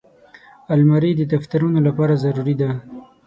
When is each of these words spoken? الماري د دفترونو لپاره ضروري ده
الماري 0.73 1.11
د 1.15 1.21
دفترونو 1.33 1.79
لپاره 1.87 2.13
ضروري 2.23 2.55
ده 2.61 2.69